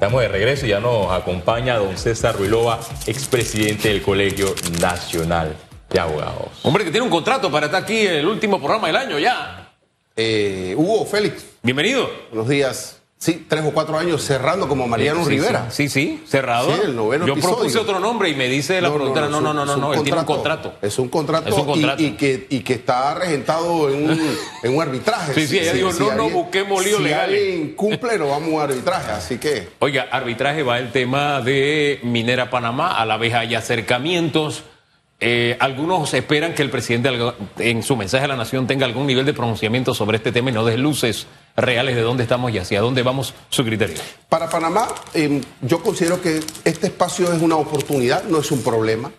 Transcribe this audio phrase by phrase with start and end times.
[0.00, 5.54] Estamos de regreso y ya nos acompaña don César Ruilova, expresidente del Colegio Nacional
[5.90, 6.48] de Abogados.
[6.62, 9.74] Hombre, que tiene un contrato para estar aquí en el último programa del año ya.
[10.16, 12.10] Eh, Hugo Félix, Bienvenido.
[12.30, 12.99] buenos días.
[13.22, 15.70] Sí, tres o cuatro años cerrando como Mariano Sí, sí, Rivera.
[15.70, 16.74] Sí, sí, cerrado.
[16.74, 17.56] Sí, el noveno Yo episodio.
[17.56, 20.20] propuse otro nombre y me dice la productora, no, no, no, no, no, él tiene
[20.20, 20.72] un contrato.
[20.80, 22.02] Es un contrato, Es un contrato.
[22.02, 25.34] Y, y que, y que está regentado en un, en un arbitraje.
[25.34, 27.38] Sí, sí, ella dijo, no, no busquemos líos si legales.
[27.42, 29.10] alguien cumple, no vamos a arbitraje.
[29.12, 34.64] Así que Oiga, arbitraje va el tema de Minera Panamá, a la vez hay acercamientos.
[35.22, 37.10] Eh, algunos esperan que el presidente
[37.58, 40.54] en su mensaje a la nación tenga algún nivel de pronunciamiento sobre este tema y
[40.54, 43.96] no des luces reales de dónde estamos y hacia dónde vamos su criterio.
[44.28, 49.12] Para Panamá, eh, yo considero que este espacio es una oportunidad, no es un problema.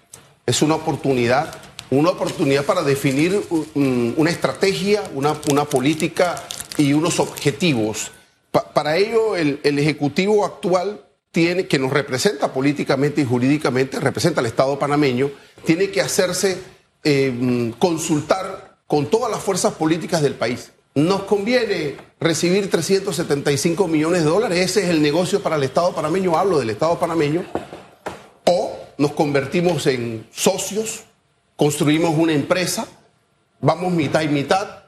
[0.46, 1.54] Es una oportunidad,
[1.92, 3.42] una oportunidad para definir
[3.76, 6.36] una estrategia, una, una política
[6.78, 8.12] y unos objetivos.
[8.52, 11.02] Pa- para ello, el, el Ejecutivo actual
[11.32, 15.30] tiene, que nos representa políticamente y jurídicamente, representa al Estado panameño,
[15.64, 16.58] tiene que hacerse
[17.06, 20.72] mm, consultar con todas las fuerzas políticas del país.
[20.94, 26.38] Nos conviene recibir 375 millones de dólares, ese es el negocio para el Estado panameño,
[26.38, 27.46] hablo del Estado panameño,
[28.46, 31.04] o nos convertimos en socios,
[31.56, 32.88] construimos una empresa,
[33.62, 34.84] vamos mitad y mitad,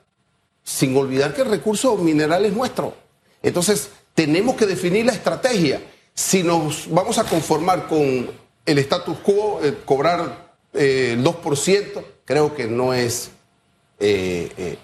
[0.62, 2.96] sin olvidar que el recurso mineral es nuestro.
[3.42, 5.81] Entonces, tenemos que definir la estrategia.
[6.14, 8.30] Si nos vamos a conformar con
[8.66, 13.31] el status quo, eh, cobrar eh, el 2%, creo que no es
[14.00, 14.78] eh,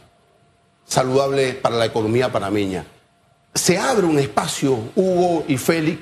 [0.89, 2.85] saludable para la economía panameña.
[3.53, 6.01] Se abre un espacio, Hugo y Félix,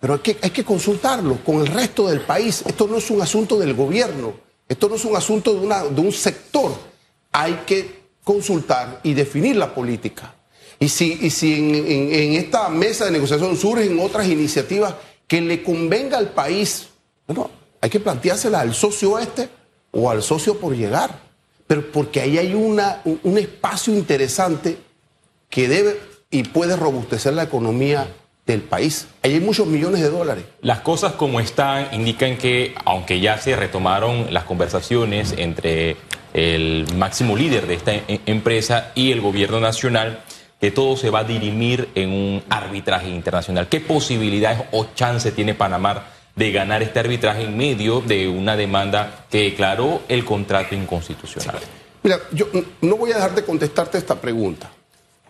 [0.00, 2.62] pero hay que, que consultarlo con el resto del país.
[2.66, 4.34] Esto no es un asunto del gobierno,
[4.68, 6.72] esto no es un asunto de, una- de un sector.
[7.32, 10.34] Hay que consultar y definir la política.
[10.78, 14.94] Y si, y si en, en- en esta mesa de negociación surgen otras iniciativas
[15.26, 16.88] que le convenga al país,
[17.26, 19.48] bueno, hay que planteársela al socio este
[19.92, 21.29] o al socio por llegar.
[21.70, 24.76] Pero porque ahí hay una, un- espacio interesante
[25.48, 28.08] que debe y puede robustecer la economía
[28.44, 29.06] del país.
[29.22, 30.42] Ahí hay muchos millones de dólares.
[30.62, 35.96] Las cosas como están indican que, aunque ya se retomaron las conversaciones entre
[36.34, 40.24] el máximo líder de esta e- empresa y el gobierno nacional,
[40.60, 43.68] que todo se va a dirimir en un arbitraje internacional.
[43.68, 46.04] ¿Qué posibilidades o chance tiene Panamá
[46.36, 51.58] de ganar este arbitraje en medio de una demanda que declaró el contrato inconstitucional?
[52.02, 52.46] Mira, yo
[52.80, 54.70] no voy a dejar de contestarte esta pregunta,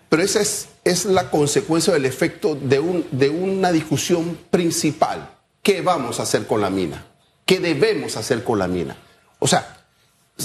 [0.08, 5.30] pero esa es, es la consecuencia del efecto de, un, de una discusión principal.
[5.62, 7.04] ¿Qué vamos a hacer con la mina?
[7.44, 8.96] ¿Qué debemos hacer con la mina?
[9.40, 9.76] O sea,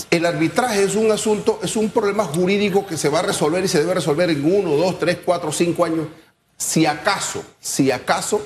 [0.09, 3.67] el arbitraje es un asunto, es un problema jurídico que se va a resolver y
[3.67, 6.07] se debe resolver en uno, dos, tres, cuatro, cinco años.
[6.57, 8.41] Si acaso, si acaso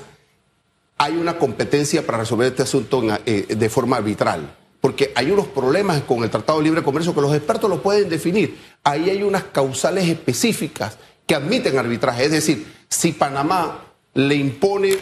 [1.02, 4.54] hay una competencia para resolver este asunto eh, de forma arbitral.
[4.82, 8.10] Porque hay unos problemas con el Tratado de Libre Comercio que los expertos lo pueden
[8.10, 8.58] definir.
[8.84, 12.26] Ahí hay unas causales específicas que admiten arbitraje.
[12.26, 14.94] Es decir, si Panamá le impone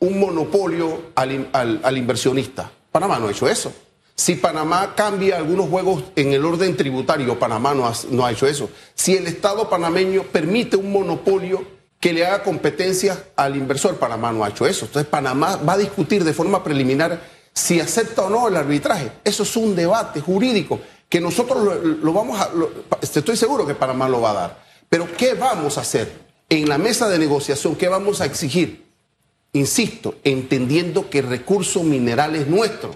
[0.00, 3.72] un monopolio al, in- al- al inversionista, Panamá no ha hecho eso.
[4.14, 8.68] Si Panamá cambia algunos juegos en el orden tributario, Panamá no ha hecho eso.
[8.94, 14.42] Si el Estado panameño permite un monopolio que le haga competencia al inversor, Panamá no
[14.42, 14.86] ha hecho eso.
[14.86, 17.20] Entonces Panamá va a discutir de forma preliminar
[17.52, 19.12] si acepta o no el arbitraje.
[19.22, 22.48] Eso es un debate jurídico que nosotros lo, vamos a...
[22.54, 22.70] lo-
[23.02, 24.62] estoy seguro que Panamá lo va a dar.
[24.88, 26.10] Pero ¿qué vamos a hacer
[26.48, 27.76] en la mesa de negociación?
[27.76, 28.86] ¿Qué vamos a exigir?
[29.52, 32.94] Insisto, entendiendo que el recurso mineral es nuestro.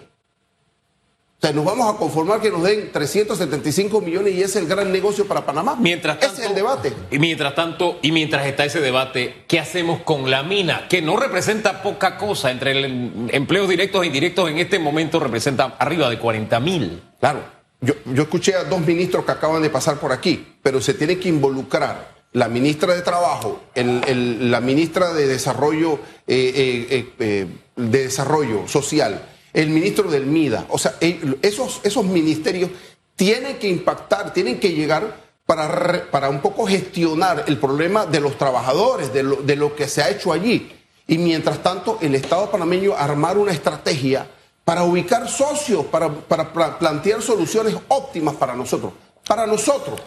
[1.37, 4.91] O sea, nos vamos a conformar que nos den 375 millones y es el gran
[4.91, 5.77] negocio para Panamá.
[5.79, 6.93] Mientras tanto, ese es el debate.
[7.11, 10.89] Y mientras tanto, y mientras está ese debate, ¿qué hacemos con la mina?
[10.89, 12.51] Que no representa poca cosa.
[12.51, 17.03] Entre el- empleos directos e indirectos en este momento representa arriba de 40 mil.
[17.21, 17.41] Claro,
[17.83, 21.19] yo, yo escuché a dos ministros que acaban de pasar por aquí, pero se tiene
[21.19, 27.47] que involucrar la ministra de Trabajo, el- el- la ministra de Desarrollo, eh, eh, eh,
[27.77, 29.21] de Desarrollo Social,
[29.55, 30.67] el ministro del MIDA.
[30.69, 32.71] O sea, esos, esos ministerios
[33.17, 35.17] tienen que impactar, tienen que llegar
[35.47, 39.89] para, para un poco gestionar el problema de los trabajadores, de lo, de lo que
[39.89, 40.71] se ha hecho allí.
[41.07, 44.27] Y mientras tanto, el Estado panameño armar una estrategia
[44.65, 48.93] para ubicar socios, para, para pla- plantear soluciones óptimas para nosotros.
[49.27, 50.01] Para nosotros,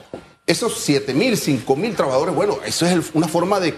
[0.45, 3.75] esos 7 mil, 5 mil trabajadores, bueno, eso es una forma de,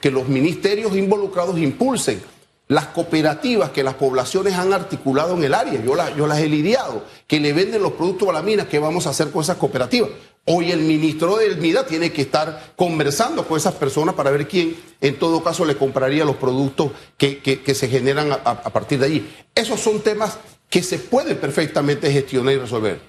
[0.00, 2.22] que los ministerios involucrados impulsen
[2.68, 5.82] las cooperativas que las poblaciones han articulado en el área.
[5.84, 9.06] Yo, yo las he lidiado, que le venden los productos a la mina, ¿qué vamos
[9.06, 10.10] a hacer con esas cooperativas?
[10.46, 14.76] Hoy el ministro del MIDA tiene que estar conversando con esas personas para ver quién
[15.00, 18.98] en todo caso le compraría los productos que, que- que se generan a, a partir
[18.98, 19.34] de allí.
[19.54, 20.38] Esos son temas
[20.68, 23.00] que se pueden perfectamente gestionar y resolver,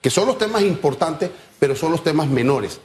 [0.00, 1.30] que son los temas importantes,
[1.60, 2.80] pero son los temas menores.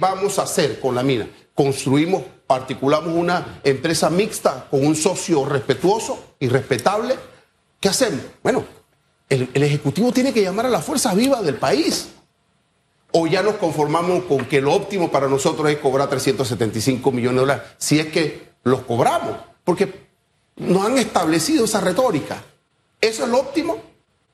[0.00, 1.28] ¿Qué vamos a hacer con la mina?
[1.54, 7.16] Construimos, articulamos una empresa mixta con un socio respetuoso y respetable.
[7.78, 8.22] ¿Qué hacemos?
[8.42, 8.64] Bueno,
[9.28, 12.08] el, el Ejecutivo tiene que llamar a las fuerzas vivas del país.
[13.12, 17.40] O ya nos conformamos con que lo óptimo para nosotros es cobrar 375 millones de
[17.40, 20.06] dólares, si es que los cobramos, porque
[20.56, 22.42] no han establecido esa retórica.
[23.02, 23.76] ¿Eso es lo óptimo?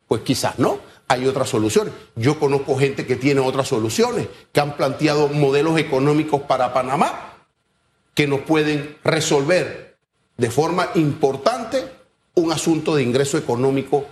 [0.07, 0.79] Pues quizás no.
[1.09, 1.95] Hay otras soluciones.
[2.17, 7.33] Yo conozco gente que tiene otras soluciones, que han planteado modelos económicos para Panamá
[8.17, 9.99] que nos pueden resolver
[10.39, 11.85] de forma importante
[12.35, 14.07] un asunto de ingreso económico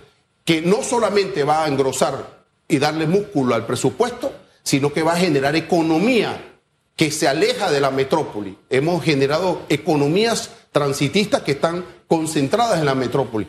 [0.45, 4.31] que no solamente va a engrosar y darle músculo al presupuesto,
[4.61, 6.55] sino que va a generar economía
[6.95, 8.55] que se aleja de la metrópoli.
[8.69, 13.47] Hemos generado economías transitistas que están concentradas en la metrópoli.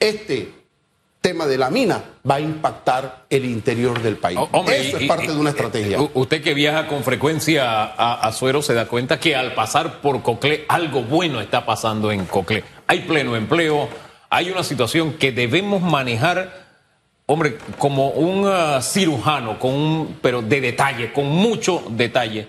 [0.00, 0.54] Este
[1.20, 4.38] tema de la mina va a impactar el interior del país.
[4.40, 6.00] Oh, hombre, Eso es parte y- de una estrategia.
[6.00, 10.00] u- Usted que viaja con frecuencia a, a Suero se da cuenta que al pasar
[10.00, 12.62] por Coclé algo bueno está pasando en Coclé.
[12.86, 13.88] Hay pleno empleo,
[14.30, 16.66] hay una situación que debemos manejar,
[17.26, 22.48] hombre, como un ah, cirujano, con un, pero de detalle, con mucho detalle,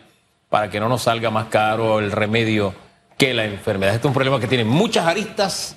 [0.49, 2.73] para que no nos salga más caro el remedio
[3.17, 3.95] que la enfermedad.
[3.95, 5.75] Este es un problema que tiene muchas aristas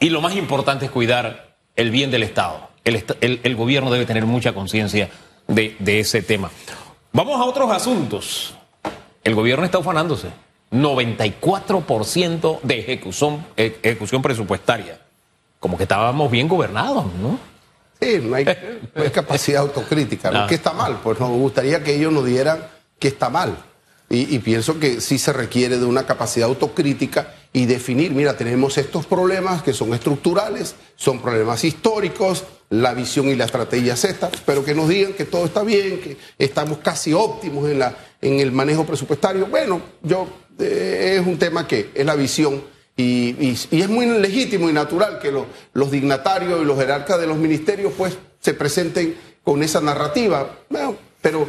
[0.00, 1.45] y lo más importante es cuidar
[1.76, 2.68] el bien del Estado.
[2.84, 5.08] El, est- el- el gobierno debe tener mucha conciencia
[5.48, 6.50] de, de ese tema.
[7.12, 8.54] Vamos a otros asuntos.
[9.24, 10.28] El gobierno está ufanándose.
[10.70, 15.00] 94% de ejecución, e- ejecución presupuestaria.
[15.60, 17.38] Como que estábamos bien gobernados, ¿no?
[18.00, 18.44] Sí, no hay,
[18.94, 20.30] no hay capacidad autocrítica.
[20.30, 20.38] ¿no?
[20.44, 20.46] Ah.
[20.48, 21.00] ¿Qué está mal?
[21.02, 22.64] Pues nos gustaría que ellos nos dieran
[22.98, 23.56] que está mal.
[24.08, 28.76] Y, y pienso que sí se requiere de una capacidad autocrítica y definir, mira, tenemos
[28.78, 34.30] estos problemas que son estructurales, son problemas históricos, la visión y la estrategia es esta,
[34.44, 38.40] pero que nos digan que todo está bien, que estamos casi óptimos en, la, en
[38.40, 39.46] el manejo presupuestario.
[39.46, 40.26] Bueno, yo
[40.58, 42.62] eh, es un tema que es la visión
[42.96, 47.26] y, y- es muy legítimo y natural que lo- los dignatarios y los jerarcas de
[47.26, 50.58] los ministerios pues se presenten con esa narrativa.
[50.68, 51.46] Bueno, pero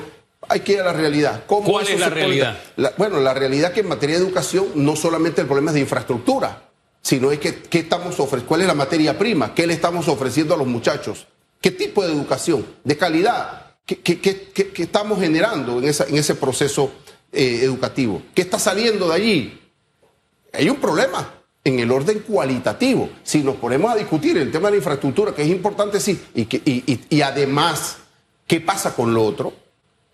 [0.50, 1.44] hay que ir a la realidad.
[1.48, 2.58] ¿Cómo ¿Cuál es la realidad?
[2.76, 5.82] la- bueno, la realidad que en materia de educación no solamente el problema es de
[5.82, 6.64] infraestructura,
[7.02, 10.54] sino es que qué estamos ofre- cuál es la materia prima, qué le estamos ofreciendo
[10.54, 11.28] a los muchachos,
[11.62, 16.06] qué tipo de educación, de calidad, qué, qué- qué- qué- qué estamos generando en, esa-
[16.06, 16.92] en ese proceso
[17.32, 19.62] eh, educativo, qué está saliendo de allí.
[20.54, 21.34] Hay un problema
[21.64, 23.10] en el orden cualitativo.
[23.24, 26.46] Si nos ponemos a discutir el tema de la infraestructura, que es importante, sí, y,
[26.46, 27.98] que, y, y- y además,
[28.48, 29.54] ¿qué pasa con lo otro?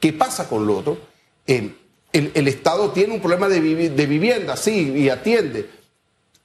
[0.04, 0.98] ¿Qué pasa con lo otro?
[1.48, 1.78] El,
[2.50, 5.70] Estado tiene un problema de, vivi- de vivienda, sí, y atiende.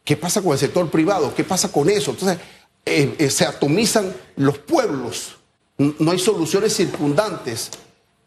[0.05, 1.35] ¿Qué pasa con el sector privado?
[1.35, 2.13] ¿Qué pasa con eso?
[2.13, 2.39] Entonces,
[2.87, 5.39] eh, eh, se atomizan los pueblos.
[5.77, 7.73] No hay soluciones circundantes.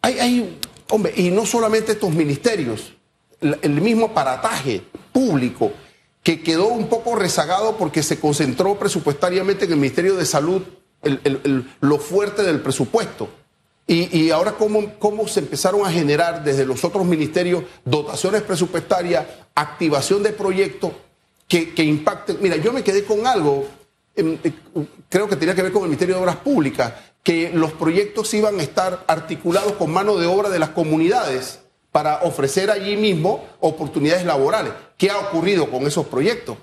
[0.02, 2.92] Hay, hay, hombre, y no solamente estos ministerios,
[3.40, 4.82] el, mismo aparataje
[5.14, 5.72] público
[6.24, 10.62] que quedó un poco rezagado porque se concentró presupuestariamente en el Ministerio de Salud
[11.80, 13.30] lo fuerte del presupuesto.
[13.94, 20.24] Y, ahora cómo, cómo se empezaron a generar desde los otros ministerios dotaciones presupuestarias, activación
[20.24, 20.94] de proyectos
[21.46, 22.38] que, que impacten.
[22.40, 23.68] Mira, yo me quedé con algo,
[24.16, 24.54] em, eh,
[25.10, 28.62] creo que tenía que ver con el Ministerio de Obras Públicas, que los proyectos iban
[28.62, 31.60] a estar articulados con mano de obra de las comunidades
[31.92, 34.72] para ofrecer allí mismo oportunidades laborales.
[34.98, 36.56] ¿Qué ha ocurrido con esos proyectos?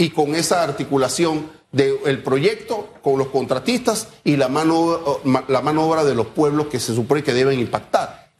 [0.00, 6.04] y con esa articulación del proyecto con los contratistas y la mano, la mano obra
[6.04, 8.30] de los pueblos que se supone que deben impactar.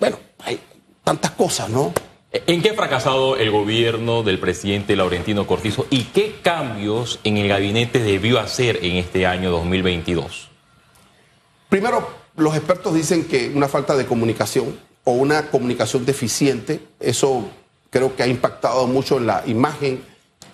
[0.00, 0.60] Bueno, hay
[1.04, 1.92] tantas cosas, ¿no?
[2.30, 7.48] ¿En qué ha fracasado el gobierno del presidente Laurentino Cortizo y qué cambios en el
[7.48, 10.50] gabinete debió hacer en este año 2022?
[11.70, 17.48] Primero, los expertos dicen que una falta de comunicación o una comunicación deficiente, eso
[17.90, 20.02] creo que ha impactado mucho en la imagen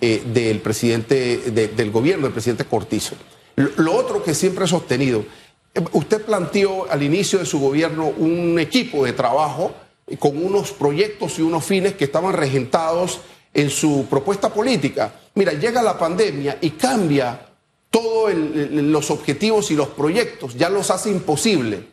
[0.01, 3.15] eh, del presidente, de- del gobierno del presidente Cortizo.
[3.55, 5.25] Lo, lo otro que siempre he sostenido,
[5.73, 9.73] eh, usted planteó al inicio de su gobierno un equipo de trabajo
[10.19, 13.21] con unos proyectos y unos fines que estaban regentados
[13.53, 15.13] en su propuesta política.
[15.33, 17.47] Mira, llega la pandemia y cambia
[17.89, 21.87] todos los objetivos y los proyectos, ya los hace imposible.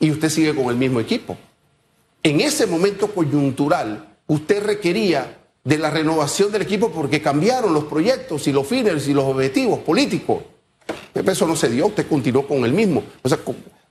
[0.00, 1.36] Y usted sigue con el mismo equipo.
[2.22, 8.46] En ese momento coyuntural, usted requería de la renovación del equipo porque cambiaron los proyectos
[8.46, 10.42] y los fines y los objetivos políticos.
[11.14, 13.02] Eso no se dio, usted continuó con el mismo.
[13.22, 13.38] O sea,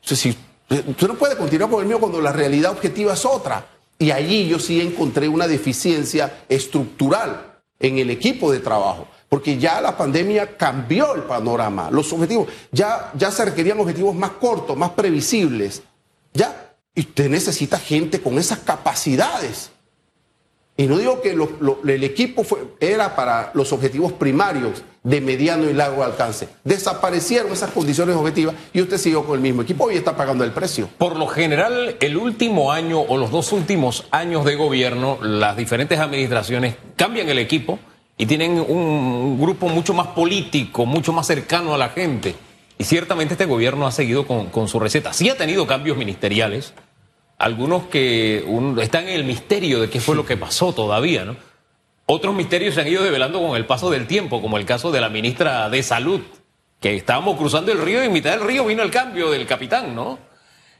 [0.01, 0.35] si
[0.69, 3.67] Usted no puede continuar con el mío cuando la realidad objetiva es otra.
[3.99, 9.81] Y allí yo sí encontré una deficiencia estructural en el equipo de trabajo, porque ya
[9.81, 14.91] la pandemia cambió el panorama, los objetivos, ya, ya se requerían objetivos más cortos, más
[14.91, 15.83] previsibles.
[16.33, 19.69] Ya, y usted necesita gente con esas capacidades.
[20.75, 25.73] Y no digo que el equipo fue, era para los objetivos primarios de mediano y
[25.73, 26.49] largo alcance.
[26.63, 30.51] Desaparecieron esas condiciones objetivas y usted siguió con el mismo equipo y está pagando el
[30.51, 30.89] precio.
[30.97, 35.99] Por lo general, el último año o los dos últimos años de gobierno, las diferentes
[35.99, 37.77] administraciones cambian el equipo
[38.17, 42.33] y tienen un grupo mucho más político, mucho más cercano a la gente.
[42.79, 45.13] Y ciertamente este gobierno ha seguido con, con su receta.
[45.13, 46.73] Sí ha tenido cambios ministeriales
[47.43, 48.45] algunos que
[48.81, 51.35] están en el misterio de qué fue lo que pasó todavía, ¿no?
[52.05, 55.01] Otros misterios se han ido develando con el paso del tiempo, como el caso de
[55.01, 56.21] la ministra de Salud,
[56.79, 59.93] que estábamos cruzando el río y en mitad del río vino el cambio del capitán,
[59.93, 60.19] ¿no?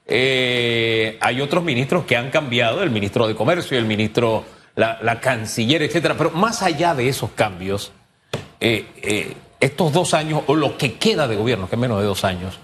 [0.05, 5.83] Eh, hay otros ministros que han cambiado, el ministro de Comercio, el ministro, la, canciller,
[5.83, 6.15] etcétera.
[6.17, 7.91] Pero más allá de esos cambios,
[8.61, 12.05] eh, eh, estos dos años, o lo que queda de gobierno, que es menos de
[12.05, 12.57] dos años,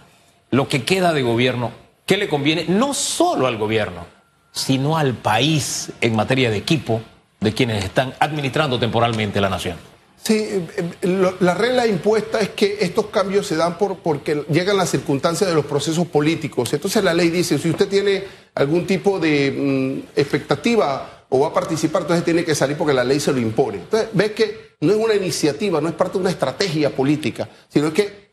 [0.52, 4.04] lo que queda de gobierno ¿Qué le conviene no solo al gobierno,
[4.52, 7.04] sino al país en materia de equipo
[7.40, 9.78] de quienes están administrando temporalmente la nación?
[10.18, 14.90] Sí, eh, la regla impuesta es que estos cambios se dan por, porque llegan las
[14.90, 16.74] circunstancias de los procesos políticos.
[16.74, 18.24] Entonces la ley dice, si usted tiene
[18.56, 23.04] algún tipo de mm, expectativa o va a participar, entonces tiene que salir porque la
[23.04, 23.82] ley se lo impone.
[23.82, 27.94] Entonces, ves que no es una iniciativa, no es parte de una estrategia política, sino
[27.94, 28.29] que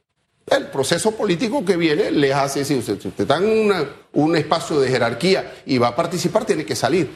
[0.47, 4.89] el proceso político que viene les hace decir, si usted está en un espacio de
[4.89, 7.11] jerarquía y va a participar, tiene que salir.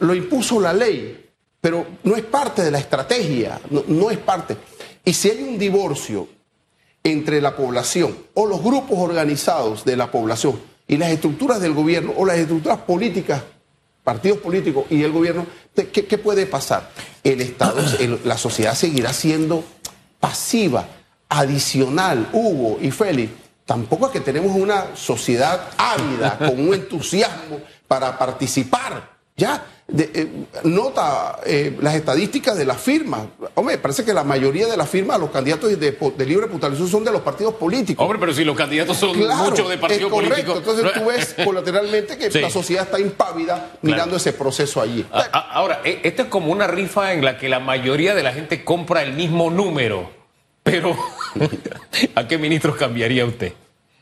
[0.00, 1.28] Lo impuso la ley,
[1.60, 4.56] pero no es parte de la estrategia, no, es parte.
[5.04, 6.26] Y si hay un divorcio
[7.04, 10.58] entre la población o los grupos organizados de la población
[10.88, 13.42] y las estructuras del gobierno o las estructuras políticas,
[14.02, 16.90] partidos políticos y el gobierno, ¿qué, puede pasar?
[17.22, 17.82] El Estado,
[18.24, 19.62] la sociedad seguirá siendo
[20.18, 20.86] pasiva
[21.30, 23.32] adicional, Hugo y Félix,
[23.64, 29.18] tampoco es que tenemos una sociedad ávida, con un entusiasmo para participar.
[29.36, 29.64] Ya,
[29.96, 33.22] eh, nota eh, las estadísticas de las firmas.
[33.54, 37.12] Hombre, parece que la mayoría de las firmas los candidatos de, libre postulación son de
[37.12, 38.02] los partidos políticos.
[38.02, 40.58] Hombre, pero si los candidatos son muchos de partidos políticos.
[40.58, 45.06] Entonces tú ves colateralmente que la sociedad está impávida mirando ese proceso allí.
[45.32, 48.62] Ahora, e, esto es como una rifa en la que la mayoría de la gente
[48.62, 50.19] compra el mismo número.
[50.62, 50.96] Pero,
[52.14, 53.52] ¿a qué ministros cambiaría usted?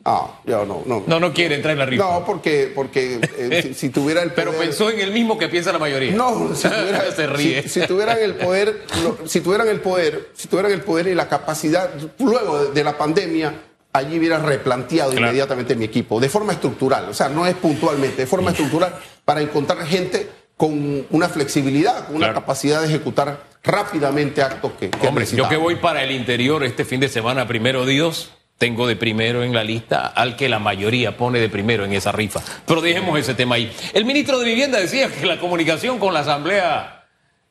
[0.04, 1.04] Ah, yo no, no.
[1.06, 2.02] No, no quiere entrar en la rifa.
[2.02, 4.48] No, porque, porque eh, si, tuviera el poder...
[4.48, 6.12] Pero pensó en el mismo que piensa la mayoría.
[6.12, 7.68] No, si tuviera, Se ríe.
[7.68, 8.84] Si, tuvieran el poder,
[9.26, 13.52] si tuvieran el poder, si tuvieran el poder y la capacidad, luego de, la pandemia,
[13.92, 18.26] allí hubiera replanteado inmediatamente mi equipo, de forma estructural, o sea, no es puntualmente, de
[18.26, 24.72] forma estructural, para encontrar gente con una flexibilidad, con una capacidad de ejecutar rápidamente actos
[24.72, 28.86] que, Hombre, yo que voy para el interior este fin de semana, primero Dios, tengo
[28.86, 32.40] de primero en la lista al que la mayoría pone de primero en esa rifa.
[32.66, 33.72] Pero dejemos ese tema ahí.
[33.94, 37.06] El ministro de Vivienda decía que la comunicación con la Asamblea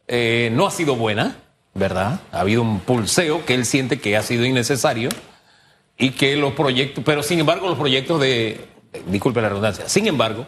[0.08, 1.38] eh, no ha sido buena,
[1.74, 2.20] ¿verdad?
[2.32, 5.10] Ha habido un pulseo que él siente que ha sido innecesario
[5.98, 8.68] y que los proyectos, pero sin embargo los proyectos de,
[9.08, 10.46] disculpe la redundancia, sin embargo,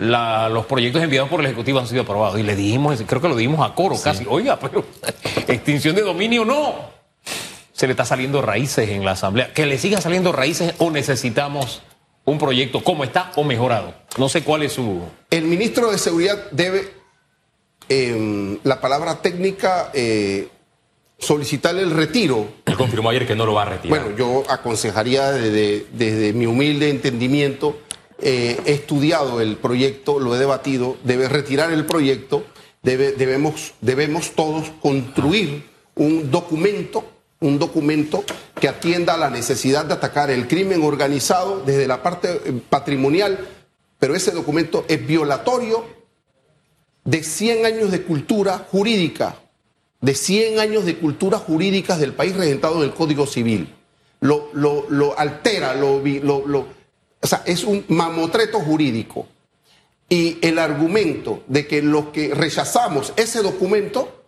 [0.00, 2.38] los proyectos enviados por el Ejecutivo han sido aprobados.
[2.38, 4.84] Y le dijimos, creo que lo dijimos a coro casi, oiga, pero
[5.46, 6.74] extinción de dominio no.
[7.72, 9.52] Se le está saliendo raíces en la Asamblea.
[9.52, 11.82] Que le siga saliendo raíces o necesitamos
[12.24, 13.94] un proyecto como está o mejorado.
[14.18, 15.02] No sé cuál es su...
[15.30, 16.92] El ministro de Seguridad debe,
[17.88, 20.48] em, la palabra técnica, eh,
[21.18, 22.48] solicitar el retiro.
[22.64, 24.00] Él confirmó ayer que no lo va a retirar.
[24.00, 27.78] Bueno, yo aconsejaría desde mi humilde entendimiento
[28.22, 32.44] eh, he estudiado el proyecto, lo he debatido, debe retirar el proyecto,
[32.82, 37.04] debemos, debemos todos construir un documento,
[37.40, 38.24] un documento
[38.60, 43.48] que atienda a la necesidad de atacar el crimen organizado desde la parte eh, patrimonial,
[43.98, 45.84] pero ese documento es violatorio
[47.04, 49.36] de 100 años de cultura jurídica,
[50.00, 53.74] de 100 años de cultura jurídicas del país regentado en el Código Civil.
[54.20, 56.79] Lo, lo altera, lo, lo
[57.22, 59.26] o sea, es un mamotreto jurídico.
[60.08, 64.24] Y el argumento de que los que rechazamos ese documento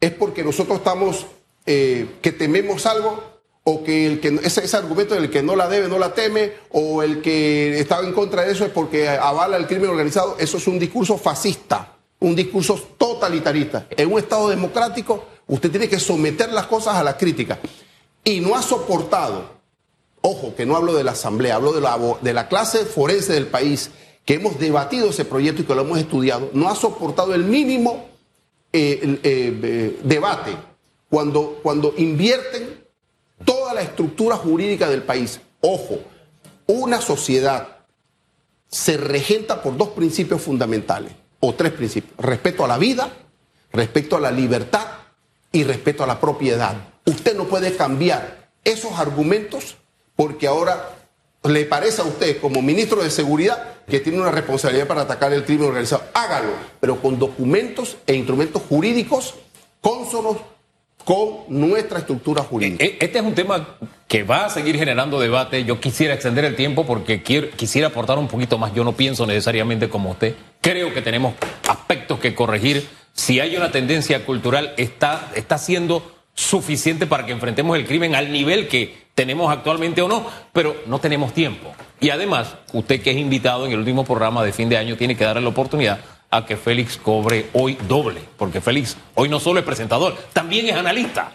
[0.00, 1.26] es porque nosotros estamos,
[1.64, 5.68] eh, que tememos algo, o que el que ese, ese argumento del que no la
[5.68, 9.56] debe, no la teme, o el que está en contra de eso es porque avala
[9.56, 13.88] el crimen organizado, eso es un discurso fascista, un discurso totalitarista.
[13.96, 17.58] En un Estado democrático, usted tiene que someter las cosas a la crítica.
[18.22, 19.55] Y no ha soportado
[20.26, 23.46] ojo, que no hablo de la Asamblea, hablo de la, de la clase forense del
[23.46, 23.90] país,
[24.24, 28.08] que hemos debatido ese proyecto y que lo hemos estudiado, no ha soportado el mínimo
[28.72, 30.52] eh, eh, eh, debate
[31.08, 32.84] cuando, cuando invierten
[33.44, 35.40] toda la estructura jurídica del país.
[35.60, 36.00] Ojo,
[36.66, 37.68] una sociedad
[38.68, 42.14] se regenta por dos principios fundamentales, o tres principios.
[42.18, 43.12] Respeto a la vida,
[43.72, 44.86] respeto a la libertad
[45.52, 46.74] y respeto a la propiedad.
[47.04, 49.76] Usted no puede cambiar esos argumentos
[50.16, 50.96] porque ahora
[51.44, 55.44] le parece a usted como ministro de Seguridad que tiene una responsabilidad para atacar el
[55.44, 56.04] crimen organizado.
[56.12, 59.34] Hágalo, pero con documentos e instrumentos jurídicos
[59.80, 60.38] cónsonos
[61.04, 62.84] con nuestra estructura jurídica.
[62.84, 63.76] E, este es un tema
[64.08, 65.64] que va a seguir generando debate.
[65.64, 68.74] Yo quisiera extender el tiempo porque quisiera aportar un poquito más.
[68.74, 70.34] Yo no pienso necesariamente como usted.
[70.60, 71.34] Creo que tenemos
[71.68, 72.88] aspectos que corregir.
[73.12, 76.02] Si hay una tendencia cultural, está, está siendo
[76.34, 80.98] suficiente para que enfrentemos el crimen al nivel que tenemos actualmente o no, pero no
[80.98, 81.74] tenemos tiempo.
[82.00, 85.16] Y además, usted que es invitado en el último programa de fin de año tiene
[85.16, 89.58] que darle la oportunidad a que Félix cobre hoy doble, porque Félix hoy no solo
[89.58, 91.32] es presentador, también es analista.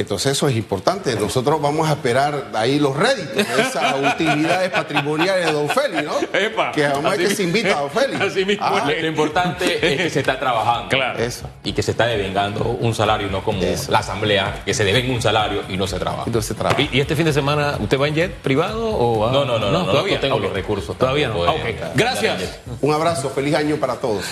[0.00, 1.14] Entonces eso es importante.
[1.16, 6.72] Nosotros vamos a esperar ahí los réditos esas utilidades patrimoniales de Don Félix, ¿no?
[6.72, 8.22] que vamos a que se invita a Don.
[8.22, 8.64] Así mismo.
[8.64, 8.86] Ah.
[8.86, 10.88] lo, importante es que se está trabajando.
[10.88, 11.18] Claro.
[11.18, 11.46] Eso.
[11.64, 15.20] Y que se está devengando un salario, no como la asamblea, que se devenga un
[15.20, 16.24] salario y no se trabaja.
[16.30, 16.80] No se trabaja.
[16.80, 19.84] ¿Y, este fin de semana usted va en jet privado o No, no, no, no,
[19.84, 20.96] todavía no tengo los recursos.
[20.96, 21.44] Todavía no.
[21.44, 21.56] Ah,
[21.94, 22.58] Gracias.
[22.80, 24.24] Un abrazo, feliz año para todos.